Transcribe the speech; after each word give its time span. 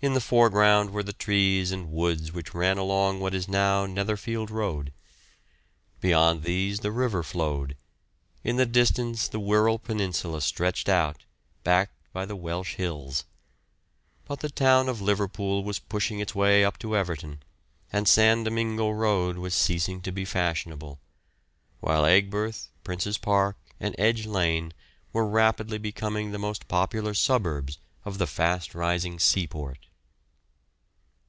In 0.00 0.14
the 0.14 0.20
foreground 0.20 0.90
were 0.90 1.02
the 1.02 1.12
trees 1.12 1.72
and 1.72 1.90
woods 1.90 2.30
which 2.32 2.54
ran 2.54 2.78
along 2.78 3.18
what 3.18 3.34
is 3.34 3.48
now 3.48 3.84
Netherfield 3.84 4.48
Road; 4.48 4.92
beyond 6.00 6.44
these 6.44 6.78
the 6.78 6.92
river 6.92 7.24
flowed; 7.24 7.76
in 8.44 8.54
the 8.58 8.64
distance 8.64 9.26
the 9.26 9.40
Wirral 9.40 9.80
peninsula 9.82 10.40
stretched 10.40 10.88
out, 10.88 11.24
backed 11.64 11.96
by 12.12 12.24
the 12.24 12.36
Welsh 12.36 12.76
hills. 12.76 13.24
But 14.24 14.38
the 14.38 14.50
town 14.50 14.88
of 14.88 15.00
Liverpool 15.00 15.64
was 15.64 15.80
pushing 15.80 16.20
its 16.20 16.32
way 16.32 16.64
up 16.64 16.78
to 16.78 16.96
Everton, 16.96 17.42
and 17.92 18.06
San 18.06 18.44
Domingo 18.44 18.90
Road 18.90 19.36
was 19.38 19.52
ceasing 19.52 20.00
to 20.02 20.12
be 20.12 20.24
fashionable; 20.24 21.00
while 21.80 22.06
Aigburth, 22.06 22.68
Prince's 22.84 23.18
Park, 23.18 23.56
and 23.80 23.96
Edge 23.98 24.26
Lane 24.26 24.72
were 25.12 25.26
rapidly 25.26 25.76
becoming 25.76 26.30
the 26.30 26.38
most 26.38 26.68
popular 26.68 27.14
suburbs 27.14 27.78
of 28.04 28.18
the 28.18 28.28
fast 28.28 28.76
rising 28.76 29.18
seaport. 29.18 29.86